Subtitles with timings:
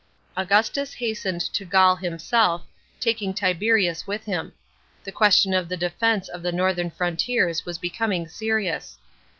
[0.21, 2.63] * Augustus hastened to Gaul himself,
[2.99, 4.51] taking Tiberius with him;
[5.03, 8.97] the question of the defence of the northern frontiers was becoming serious.